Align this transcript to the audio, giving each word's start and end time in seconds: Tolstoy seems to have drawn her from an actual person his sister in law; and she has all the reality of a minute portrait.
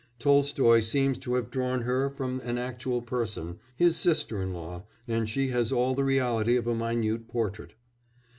Tolstoy 0.17 0.79
seems 0.79 1.19
to 1.19 1.35
have 1.35 1.51
drawn 1.51 1.83
her 1.83 2.09
from 2.09 2.39
an 2.39 2.57
actual 2.57 3.03
person 3.03 3.59
his 3.75 3.95
sister 3.95 4.41
in 4.41 4.51
law; 4.51 4.81
and 5.07 5.29
she 5.29 5.49
has 5.49 5.71
all 5.71 5.93
the 5.93 6.03
reality 6.03 6.55
of 6.57 6.65
a 6.65 6.73
minute 6.73 7.27
portrait. 7.27 7.75